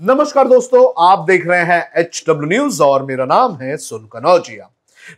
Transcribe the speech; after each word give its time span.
नमस्कार 0.00 0.48
दोस्तों, 0.48 0.82
आप 1.04 1.24
देख 1.28 1.46
रहे 1.46 1.62
हैं 1.64 2.00
एच 2.00 2.22
डब्ल्यू 2.28 2.48
न्यूज़ 2.48 2.82
और 2.82 3.02
मेरा 3.06 3.24
नाम 3.24 3.56
है 3.62 3.76
सुन 3.76 4.08
कनौजिया 4.12 4.70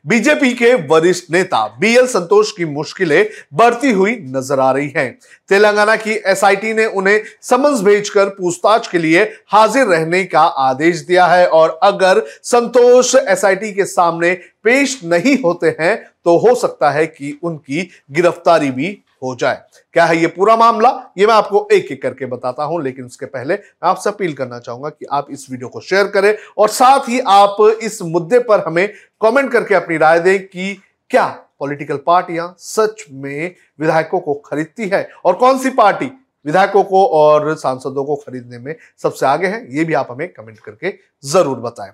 बीजेपी 0.07 0.53
के 0.55 0.73
वरिष्ठ 0.87 1.31
नेता 1.31 1.61
बीएल 1.81 2.07
संतोष 2.07 2.51
की 2.53 2.65
मुश्किलें 2.65 3.29
बढ़ती 3.55 3.91
हुई 3.91 4.15
नज़र 4.29 4.61
आ 4.61 4.71
रही 4.73 4.89
हैं। 4.97 5.19
तेलंगाना 5.49 5.95
की 5.97 6.15
एसआईटी 6.27 6.73
ने 6.75 6.87
उन्हें 6.87 7.21
समन्स 7.43 7.83
भेजकर 7.83 8.29
पूछताछ 8.31 8.89
के 8.89 8.99
लिए 8.99 9.23
हाजिर 9.53 9.87
रहने 9.87 10.25
का 10.25 10.43
आदेश 10.43 11.01
दिया 11.01 11.27
है 11.27 11.47
और 11.49 11.79
अगर 11.83 12.23
संतोष 12.45 13.15
एसआईटी 13.17 13.73
के 13.73 13.85
सामने 13.85 14.35
पेश 14.65 15.01
नहीं 15.05 15.37
होते 15.45 15.77
हैं 15.81 15.97
तो 16.25 16.37
हो 16.39 16.55
सकता 16.55 16.91
है 16.91 17.07
कि 17.07 17.39
उनकी 17.43 17.89
गिरफ्तारी 18.11 18.71
भी 18.71 18.97
हो 19.23 19.35
जाए। 19.41 19.63
क्या 19.95 20.05
है 20.05 20.17
ये 20.17 20.27
पूरा 20.29 20.57
मामला? 20.57 20.91
ये 21.19 21.27
मैं 21.27 21.35
आपको 21.35 21.67
एक 21.73 21.91
एक 21.93 22.03
करके 22.03 22.27
बताता 22.27 22.65
हूँ, 22.65 22.83
लेकिन 22.83 23.05
उसके 23.05 23.27
पहले 23.27 23.55
मैं 23.55 23.89
आपसे 23.89 24.11
अपील 24.11 24.33
करना 24.35 24.59
चाहूँगा 24.59 24.89
कि 24.91 25.07
आप 25.13 25.27
इस 25.31 25.47
वीडियो 25.51 25.69
को 25.69 25.81
शेयर 25.83 26.07
करें 26.09 26.35
और 26.59 26.69
साथ 26.71 27.09
ही 27.09 27.21
आप 27.21 27.57
इस 27.83 28.01
मुद्दे 28.05 28.39
पर 28.41 28.65
हमें 28.67 28.87
कमेंट 29.21 29.53
करके 29.53 29.75
अपनी 29.75 29.97
राय 29.99 30.21
दें 30.21 30.39
कि 30.41 30.75
क्या 31.11 31.27
पॉलिटिकल 31.61 31.97
पार्टियाँ 31.97 32.55
सच 32.59 33.05
में 33.13 33.55
विधायकों 33.81 34.21
को 34.21 34.35
खरीदती 34.47 34.89
है 34.89 35.09
और 35.25 35.35
कौन 35.35 35.59
सी 35.59 35.71
पार्टी 35.73 36.11
विधायकों 36.45 36.83
को 36.85 37.05
और 37.07 37.55
सांसदों 37.57 38.05
को 38.05 38.17
खरीदने 38.17 38.59
में 38.59 38.75
सबसे 39.03 39.27
आगे 39.27 39.47
है, 39.47 39.67
ये 39.77 39.85
भी 39.85 39.95
आप 39.95 40.09
हमें 40.11 40.29
कमेंट 40.29 40.59
करके 40.59 40.95
ज़रूर 41.25 41.59
बताएँ। 41.61 41.91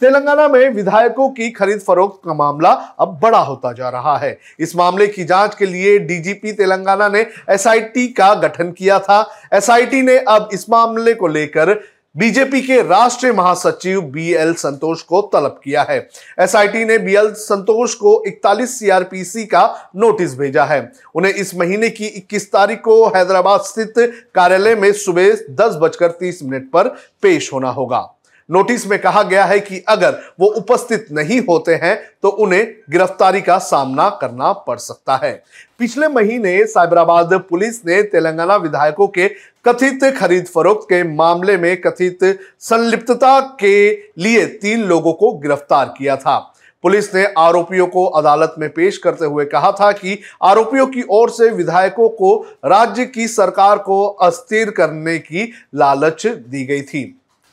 तेलंगाना 0.00 0.48
में 0.48 0.68
विधायकों 0.68 1.28
की 1.28 1.50
खरीद 1.50 1.78
फरोख्त 1.80 2.20
का 2.24 2.34
मामला 2.34 2.70
अब 2.98 3.18
बड़ा 3.22 3.38
होता 3.38 3.72
जा 3.72 3.88
रहा 3.88 4.16
है। 4.18 4.38
इस 4.60 4.76
मामले 4.76 5.06
की 5.06 5.24
जाँच 5.24 5.54
के 5.54 5.66
लिए 5.66 5.98
डीजीपी 5.98 6.52
तेलंगाना 6.52 7.08
ने 7.08 7.26
एसआईटी 7.50 8.06
का 8.08 8.34
गठन 8.34 8.70
किया 8.72 8.98
था। 8.98 9.20
एसआईटी 9.54 10.02
ने 10.02 10.18
अब 10.18 10.48
इस 10.52 10.70
मामले 10.70 11.14
को 11.14 11.26
लेकर 11.26 11.74
बीजेपी 12.16 12.60
के 12.60 12.82
राष्ट्रीय 12.82 13.32
महासचिव 13.32 14.00
बी 14.00 14.32
एल 14.32 14.54
संतोष 14.54 15.02
को 15.02 15.20
तलब 15.22 15.60
किया 15.64 15.82
है। 15.82 16.08
एसआईटी 16.40 16.84
ने 16.84 16.98
बी 16.98 17.14
एल 17.14 17.32
संतोष 17.32 17.94
को 17.94 18.22
41 18.26 18.78
सीआरपीसी 18.78 19.44
का 19.44 19.90
नोटिस 19.96 20.38
भेजा 20.38 20.64
है। 20.64 20.92
उन्हें 21.14 21.32
इस 21.32 21.54
महीने 21.54 21.90
की 21.90 22.06
21 22.06 22.52
तारीख 22.52 22.80
को 22.80 23.06
हैदराबाद 23.06 23.60
स्थित 23.60 23.94
कार्यालय 24.34 24.74
में 24.74 24.92
सुबह 24.92 25.32
दस 25.50 25.76
बजकर 25.82 26.10
तीस 26.10 26.42
मिनट 26.42 26.70
पर 26.70 26.88
पेश 27.22 27.52
होना 27.52 27.70
होगा। 27.70 28.14
नोटिस 28.50 28.86
में 28.86 28.98
कहा 28.98 29.22
गया 29.22 29.44
है 29.44 29.58
कि 29.60 29.82
अगर 29.88 30.18
वो 30.40 30.46
उपस्थित 30.48 31.06
नहीं 31.12 31.40
होते 31.40 31.74
हैं 31.74 31.96
तो 32.22 32.28
उन्हें 32.28 32.66
गिरफ्तारी 32.90 33.40
का 33.40 33.58
सामना 33.58 34.08
करना 34.20 34.52
पड़ 34.52 34.76
सकता 34.78 35.16
है। 35.16 35.32
पिछले 35.78 36.08
महीने 36.08 36.64
साइबराबाद 36.66 37.34
पुलिस 37.50 37.84
ने 37.86 38.02
तेलंगाना 38.02 38.56
विधायकों 38.56 39.08
के 39.08 39.28
कथित 39.64 40.04
खरीद 40.18 40.46
फरोख्त 40.46 40.86
के 40.88 41.02
मामले 41.04 41.56
में 41.56 41.80
कथित 41.80 42.24
संलिप्तता 42.60 43.40
के 43.60 43.90
लिए 44.18 44.46
तीन 44.56 44.84
लोगों 44.84 45.12
को 45.12 45.32
गिरफ़्तार 45.32 45.94
किया 45.98 46.16
था। 46.16 46.38
पुलिस 46.84 47.14
ने 47.14 47.24
आरोपियों 47.38 47.86
को 47.86 48.04
अदालत 48.06 48.54
में 48.58 48.68
पेश 48.70 48.98
करते 48.98 49.24
हुए 49.24 49.44
कहा 49.44 49.70
था 49.72 49.90
कि 49.92 50.18
आरोपियों 50.42 50.86
की 50.86 51.02
ओर 51.10 51.30
से 51.30 51.50
विधायकों 51.50 52.08
को 52.08 52.36
राज्य 52.64 53.06
की 53.06 53.28
सरकार 53.28 53.78
को 53.78 54.04
अस्थिर 54.06 54.70
करने 54.70 55.18
की 55.18 55.50
लालच 55.74 56.26
दी 56.26 56.64
गई 56.64 56.82
थी। 56.82 57.02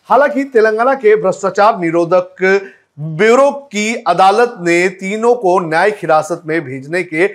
हालाँकि 0.10 0.44
तेलंगाना 0.44 0.94
के 0.94 1.16
भ्रष्टाचार 1.16 1.78
निरोधक 1.80 2.44
ब्यूरो 3.00 3.50
की 3.52 3.94
अदालत 4.08 4.56
ने 4.62 4.88
तीनों 4.90 5.34
को 5.36 5.58
न्यायिक 5.60 5.96
हिरासत 5.96 6.42
में 6.46 6.60
भेजने 6.62 7.02
के 7.04 7.28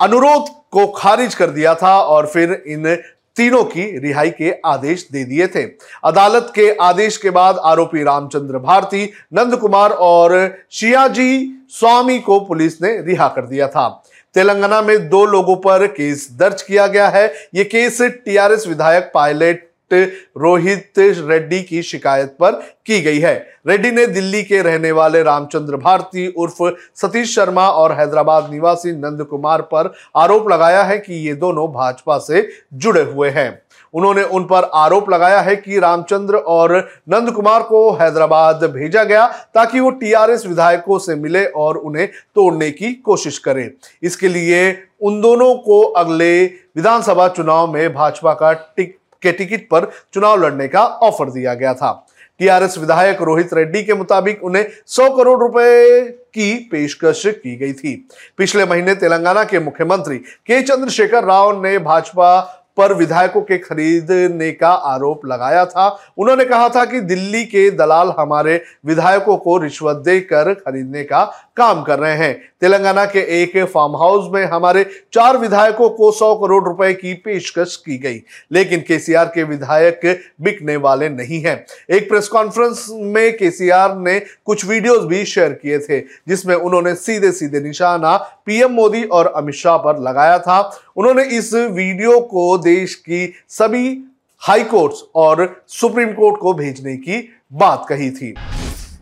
अनुरोध 0.00 0.48
को 0.72 0.86
खारिज 0.86 1.34
कर 1.34 1.50
दिया 1.50 1.74
था 1.74 1.94
और 2.00 2.26
फिर 2.26 2.52
इन 2.66 2.94
तीनों 3.36 3.62
की 3.64 3.84
रिहाई 3.98 4.30
के 4.30 4.52
आदेश 4.66 5.06
दे 5.12 5.24
दिए 5.24 5.46
थे। 5.46 5.62
अदालत 6.04 6.52
के 6.54 6.70
आदेश 6.80 7.16
के 7.16 7.30
बाद 7.30 7.58
आरोपी 7.64 8.02
रामचंद्र 8.02 8.58
भारती 8.58 9.04
नंद 9.34 9.56
कुमार 9.56 9.90
और 9.90 10.36
शियाजी 10.70 11.64
स्वामी 11.70 12.18
को 12.18 12.40
पुलिस 12.40 12.80
ने 12.82 12.96
रिहा 13.02 13.28
कर 13.28 13.46
दिया 13.46 13.68
था। 13.68 13.88
तेलंगाना 14.34 14.82
में 14.82 15.08
दो 15.08 15.24
लोगों 15.26 15.56
पर 15.56 15.86
केस 15.86 16.28
दर्ज 16.32 16.62
किया 16.62 16.86
गया 16.86 17.08
है। 17.08 17.26
ये 17.54 17.64
केस 17.64 18.02
टीआरएस 18.02 18.66
विधायक 18.68 19.10
पायलट 19.14 19.67
रोहित 19.92 20.98
रेड्डी 20.98 21.62
की 21.62 21.82
शिकायत 21.82 22.36
पर 22.40 22.52
की 22.86 23.00
गई 23.00 23.18
है। 23.18 23.34
रेड्डी 23.66 23.90
ने 23.90 24.06
दिल्ली 24.06 24.42
के 24.42 24.62
रहने 24.62 24.92
वाले 24.92 25.22
रामचंद्र 25.22 25.76
भारती 25.76 26.26
उर्फ़ 26.28 26.62
सतीश 26.94 27.34
शर्मा 27.34 27.68
और 27.68 27.92
हैदराबाद 27.92 28.50
निवासी 28.50 28.92
नंद 28.92 29.24
कुमार 29.24 29.62
पर 29.62 29.92
आरोप 30.16 30.50
लगाया 30.50 30.82
है 30.82 30.98
कि 30.98 31.14
ये 31.26 31.34
दोनों 31.34 31.66
भाजपा 31.68 32.18
से 32.18 32.48
जुड़े 32.74 33.02
हुए 33.02 33.30
हैं। 33.30 33.62
उन्होंने 33.94 34.22
उन 34.22 34.44
पर 34.44 34.64
आरोप 34.74 35.10
लगाया 35.10 35.40
है 35.40 35.54
कि 35.56 35.78
रामचंद्र 35.78 36.36
और 36.36 36.76
नंद 37.08 37.30
कुमार 37.30 37.62
को 37.62 37.90
हैदराबाद 37.92 38.64
भेजा 38.64 39.04
गया 39.04 39.26
ताकि 39.54 39.80
वो 39.80 39.90
टीआरएस 39.90 40.46
विधायकों 40.46 40.98
से 40.98 41.14
मिले 41.14 41.44
और 41.46 41.76
उन्हें 41.76 42.06
तोड़ने 42.06 42.70
की 42.70 42.92
कोशिश 42.94 43.38
करें। 43.38 43.70
इसके 44.02 44.28
लिए 44.28 44.70
उन 45.00 45.20
दोनों 45.20 45.54
को 45.54 45.80
अगले 45.80 46.44
विधानसभा 46.44 47.28
चुनाव 47.28 47.72
में 47.72 47.94
भाजपा 47.94 48.34
का 48.34 48.52
टिक 48.52 48.96
के 49.22 49.32
टिकट 49.32 49.68
पर 49.70 49.90
चुनाव 50.14 50.42
लड़ने 50.42 50.68
का 50.68 50.84
ऑफ़र 50.84 51.30
दिया 51.30 51.54
गया 51.54 51.74
था। 51.74 52.06
टीआरएस 52.38 52.78
विधायक 52.78 53.22
रोहित 53.22 53.54
रेड्डी 53.54 53.82
के 53.82 53.94
मुताबिक 53.94 54.44
उन्हें 54.44 54.66
100 54.86 55.08
करोड़ 55.16 55.38
रुपए 55.40 56.00
की 56.34 56.54
पेशकश 56.72 57.22
की 57.26 57.56
गई 57.56 57.72
थी। 57.72 58.08
पिछले 58.36 58.64
महीने 58.64 58.94
तेलंगाना 58.94 59.44
के 59.44 59.58
मुख्यमंत्री 59.58 60.18
के 60.18 60.62
चंद्रशेखर 60.62 61.24
राव 61.24 61.62
ने 61.62 61.78
भाजपा 61.78 62.40
पर 62.76 62.92
विधायकों 62.94 63.40
के 63.42 63.58
खरीदने 63.58 64.50
का 64.52 64.68
आरोप 64.68 65.26
लगाया 65.26 65.64
था। 65.66 65.88
उन्होंने 66.18 66.44
कहा 66.44 66.68
था 66.68 66.84
कि 66.84 67.00
दिल्ली 67.00 67.44
के 67.44 67.70
दलाल 67.70 68.12
हमारे 68.18 68.62
विधायकों 68.86 69.36
को 69.36 69.56
रिश्वत 69.58 69.96
देकर 69.96 70.52
खरीदने 70.54 71.02
का 71.04 71.22
काम 71.58 71.82
कर 71.82 71.98
रहे 71.98 72.16
हैं। 72.16 72.34
तेलंगाना 72.60 73.04
के 73.04 73.20
एक 73.42 73.56
फार्म 73.64 73.96
हाउस 73.96 74.28
में 74.32 74.44
हमारे 74.46 74.84
चार 75.12 75.36
विधायकों 75.36 75.88
को 75.90 76.10
सौ 76.12 76.34
करोड़ 76.36 76.62
रुपए 76.64 76.92
की 76.94 77.14
पेशकश 77.14 77.76
की 77.76 77.98
गई, 77.98 78.20
लेकिन 78.52 78.80
केसीआर 78.80 79.26
के 79.26 79.42
विधायक 79.44 80.00
बिकने 80.40 80.76
वाले 80.78 81.08
नहीं 81.08 81.40
हैं। 81.42 81.64
एक 81.90 82.08
प्रेस 82.08 82.28
कॉन्फ्रेंस 82.28 82.86
में 82.90 83.36
केसीआर 83.36 83.96
ने 83.96 84.18
कुछ 84.18 84.64
वीडियोस 84.64 85.04
भी 85.04 85.24
शेयर 85.24 85.52
किए 85.52 85.78
थे, 85.78 86.00
जिसमें 86.00 86.54
उन्होंने 86.54 86.94
सीधे 86.96 87.32
सीधे 87.32 87.60
निशाना 87.60 88.16
पीएम 88.46 88.72
मोदी 88.72 89.02
और 89.04 89.32
अमित 89.36 89.54
शाह 89.54 89.76
पर 89.76 89.98
लगाया 90.00 90.38
था। 90.38 90.60
उन्होंने 90.96 91.24
इस 91.38 91.52
वीडियो 91.54 92.20
को 92.20 92.56
देश 92.58 92.94
की 92.94 93.32
सभी 93.48 93.98
हाई 94.42 94.64
कोर्ट्स 94.64 95.02
और 95.14 95.62
सुप्रीम 95.68 96.12
कोर्ट 96.12 96.40
को 96.40 96.52
भेजने 96.54 96.96
की 96.96 97.28
बात 97.52 97.86
कही 97.88 98.10
थी। 98.10 98.34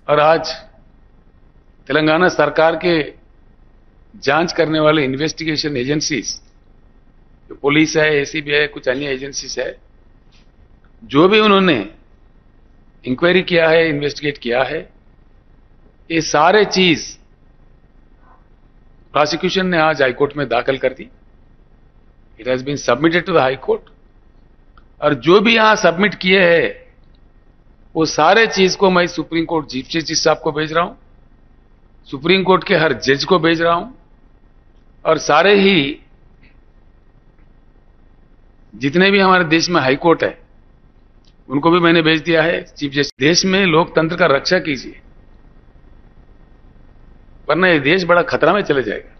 और 0.09 0.21
आज 0.21 0.55
तेलंगाना 1.89 2.29
सरकार 2.29 2.77
के 2.85 3.01
जाँच 4.15 4.53
करने 4.53 4.81
वाले 4.81 5.05
इन्वेस्टिगेशन 5.05 5.77
एजेंसीज 5.77 6.35
जो 7.51 7.55
पुलिस 7.55 7.97
है 7.97 8.09
एसीबी 8.17 8.51
है, 8.51 8.67
कुछ 8.67 8.89
अन्य 8.89 9.07
एजेंसीज 9.07 9.59
है, 9.59 9.77
जो 11.03 11.29
भी 11.29 11.41
उन्होंने 11.41 11.79
इंक्वायरी 13.05 13.43
किया 13.43 13.69
है 13.69 13.89
इन्वेस्टिगेट 13.89 14.39
किया 14.39 14.63
है, 14.63 14.81
ये 16.11 16.21
सारे 16.23 16.65
चीज़ 16.65 17.07
प्रोसिक्यूशन 19.15 19.67
ने 19.67 19.79
आज 19.79 20.03
हाईकोर्ट 20.03 20.37
में 20.37 20.47
दाखिल 20.49 20.79
कर 20.79 20.93
दी। 20.93 21.09
It 22.41 22.49
has 22.49 22.65
been 22.65 22.77
submitted 22.77 23.25
to 23.27 23.33
the 23.33 23.39
high court 23.39 23.91
और 25.03 25.15
जो 25.15 25.41
भी 25.41 25.55
यहाँ 25.57 25.77
सबमिट 25.77 26.15
किए 26.15 26.41
हैं, 26.43 26.87
वो 27.95 28.05
सारे 28.07 28.47
चीज़ 28.49 28.77
को 28.77 28.91
मैं 28.91 29.07
सुप्रीम 29.07 29.45
कोर्ट 29.45 29.67
चीफ 29.67 29.89
जस्टिस 29.91 30.23
साहब 30.25 30.41
को 30.43 30.53
भेज 30.53 30.73
रहा 30.73 30.85
हूँ। 30.85 30.99
सुप्रीम 32.09 32.43
कोर्ट 32.43 32.65
के 32.65 32.75
हर 32.77 32.93
जज 33.01 33.25
को 33.25 33.39
भेज 33.39 33.63
रहा 33.63 33.75
हूँ 33.75 33.95
और 35.05 35.19
सारे 35.21 35.55
ही 35.55 35.99
जितने 38.75 39.11
भी 39.11 39.21
हमारे 39.21 39.45
देश 39.47 39.69
में 39.71 39.81
हाई 39.81 39.97
कोर्ट 39.97 40.23
है, 40.25 40.39
उनको 41.49 41.71
भी 41.71 41.81
मैंने 41.81 42.03
भेज 42.03 42.21
दिया 42.23 42.43
है। 42.43 42.63
चीफ 42.63 42.93
जस्टिस, 42.93 43.19
देश 43.21 43.45
में 43.45 43.65
लोकतंत्र 43.67 44.17
का 44.17 44.27
रक्षा 44.27 44.59
कीजिए, 44.61 45.01
वरना 47.49 47.69
यह 47.69 47.79
देश 47.81 48.05
बड़ा 48.05 48.23
खतरा 48.25 48.53
में 48.53 48.61
चले 48.63 48.83
जाएगा। 48.83 49.16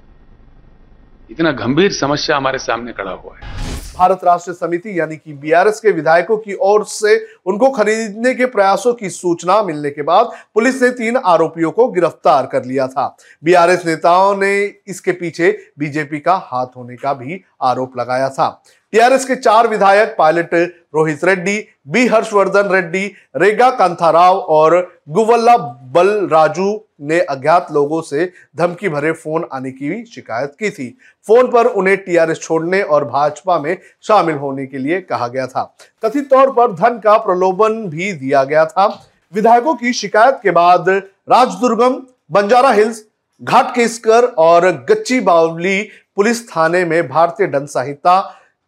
इतना 1.31 1.51
गंभीर 1.53 1.93
समस्या 1.93 2.37
हमारे 2.37 2.59
सामने 2.59 2.93
खड़ा 2.93 3.11
हुआ 3.11 3.37
है। 3.37 3.55
भारत 3.97 4.21
राष्ट्र 4.25 4.53
समिति 4.53 4.99
यानी 5.01 5.17
कि 5.17 5.33
बीआरएस 5.33 5.81
के 5.81 5.91
विधायकों 5.91 6.37
की 6.37 6.55
ओर 6.55 6.85
से 6.85 7.17
उनको 7.47 7.71
खरीदने 7.71 8.35
के 8.35 8.47
प्रयासों 8.47 8.93
की 8.95 9.11
सूचना 9.11 9.63
मिलने 9.63 9.91
के 9.91 10.03
बाद 10.03 10.31
पुलिस 10.55 10.83
ने 10.83 10.91
तीन 10.91 11.17
आरोपियों 11.17 11.71
को 11.71 11.89
गिरफ़्तार 11.89 12.47
कर 12.47 12.65
लिया 12.65 12.87
था। 12.87 13.17
बीआरएस 13.45 13.87
नेताओं 13.87 14.37
ने 14.37 14.55
इसके 14.87 15.13
पीछे 15.13 15.51
बीजेपी 15.79 16.21
का 16.21 16.35
हाथ 16.45 16.67
होने 16.77 16.97
का 16.97 17.15
भी 17.15 17.43
आरोप 17.63 17.99
लगाया 17.99 18.29
था। 18.29 18.49
टीआरएस 18.93 19.25
के 19.25 19.35
चार 19.37 19.67
विधायक 19.69 20.15
पायलट 20.19 20.55
रोहित 20.95 21.25
रेड्डी, 21.25 21.65
बी 21.89 22.07
हर्षवर्धन 22.07 22.69
रेड्डी, 22.73 23.07
रेगा 23.37 23.71
कांथाराव 23.71 24.39
और 24.39 24.77
गुवल्ला 25.09 25.57
बल 25.95 26.09
राजू 26.33 26.69
ने 27.01 27.19
अज्ञात 27.21 27.69
लोगों 27.73 28.01
से 28.03 28.31
धमकी 28.57 28.89
भरे 28.89 29.13
फ़ोन 29.13 29.45
आने 29.53 29.71
की 29.71 30.05
शिकायत 30.05 30.55
की 30.59 30.71
थी। 30.71 30.89
फ़ोन 31.27 31.51
पर 31.51 31.67
उन्हें 31.67 31.97
टीआरएस 31.97 32.41
छोड़ने 32.41 32.83
और 32.83 33.05
भाजपा 33.05 33.59
में 33.59 33.77
शामिल 34.03 34.37
होने 34.37 34.67
के 34.67 34.79
लिए 34.79 35.01
कहा 35.01 35.29
गया 35.29 35.47
था। 35.47 35.65
कथित 36.05 36.31
तौर 36.31 36.53
पर 36.53 36.73
धन 36.73 36.99
का 36.99 37.17
प्रलोभन 37.19 37.85
भी 37.89 38.13
दिया 38.13 38.45
गया 38.45 38.65
था। 38.67 38.87
विधायकों 39.33 39.75
की 39.75 39.93
शिकायत 39.93 40.39
के 40.43 40.51
बाद 40.51 40.89
राजदुर्गम, 40.89 42.01
बंजारा 42.33 42.71
हिल्स 42.71 43.05
घाट 43.43 43.75
केसकर 43.75 44.25
और 44.39 44.71
गच्ची 44.91 45.21
बावली 45.21 45.83
पुलिस 46.17 46.49
थाने 46.51 46.85
में 46.85 47.09
भारतीय 47.09 47.47
दंड 47.47 47.67
संहिता 47.69 48.19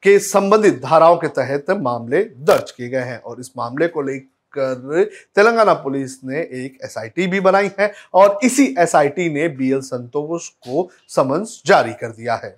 के 0.03 0.19
संबंधित 0.19 0.81
धाराओं 0.83 1.17
के 1.17 1.29
तहत 1.37 1.71
मामले 1.81 2.23
दर्ज 2.49 2.71
किए 2.71 2.89
गए 2.89 3.05
हैं। 3.05 3.21
और 3.21 3.41
इस 3.41 3.51
मामले 3.57 3.89
को 3.89 4.03
लेकर 4.03 5.05
तेलंगाना 5.37 5.73
पुलिस 5.75 6.13
ने 6.25 6.39
एक 6.39 6.79
एसआईटी 6.85 7.27
भी 7.27 7.41
बनाई 7.41 7.71
है 7.81 7.93
और 8.15 8.39
इसी 8.45 8.65
एसआईटी 8.79 9.29
ने 9.31 9.49
बीएल 9.49 9.81
संतोष 9.81 10.49
को 10.49 10.89
समन्स 11.09 11.61
जारी 11.67 11.93
कर 11.93 12.13
दिया 12.13 12.35
है। 12.45 12.51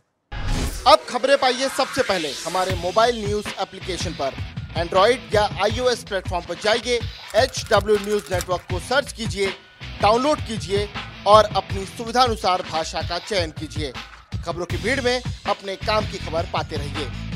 अब 0.87 0.99
खबरें 1.09 1.37
पाइए 1.39 1.69
सबसे 1.69 2.03
पहले 2.03 2.29
हमारे 2.47 2.75
मोबाइल 2.75 3.25
न्यूज़ 3.25 3.49
एप्लीकेशन 3.61 4.13
पर। 4.21 4.35
एंड्रॉइड 4.77 5.35
या 5.35 5.43
आईओएस 5.63 6.05
प्लेटफॉर्म 6.05 6.45
पर 6.47 6.55
जाइए 6.55 7.01
एच 7.37 7.65
डब्ल्यू 7.71 7.97
न्यूज़ 7.97 8.33
नेटवर्क 8.33 8.63
को 8.71 8.79
सर्च 8.81 9.13
कीजिए, 9.13 9.47
डाउनलोड 10.03 10.39
कीजिए 10.39 10.89
और 11.27 11.45
अपनी 11.57 11.85
सुविधानुसार 11.87 12.63
भाषा 12.71 13.03
का 13.03 13.19
चयन 13.19 13.51
कीजिए। 13.51 13.93
खबरों 14.45 14.67
की 14.67 14.77
भीड़ 14.77 15.01
में 15.01 15.23
अपने 15.47 15.77
काम 15.77 16.05
की 16.05 16.19
खबर 16.19 16.49
पाते 16.53 16.77
रहिए। 16.77 17.30